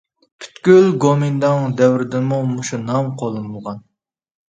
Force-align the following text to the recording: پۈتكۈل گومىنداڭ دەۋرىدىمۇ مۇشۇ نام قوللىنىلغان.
پۈتكۈل 0.45 0.89
گومىنداڭ 1.05 1.69
دەۋرىدىمۇ 1.83 2.43
مۇشۇ 2.57 2.83
نام 2.91 3.15
قوللىنىلغان. 3.25 3.89